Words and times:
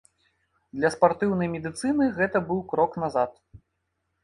Для 0.77 0.89
спартыўнай 0.95 1.51
медыцыны 1.57 2.09
гэта 2.17 2.43
быў 2.49 2.65
крок 2.75 2.91
назад. 3.07 3.31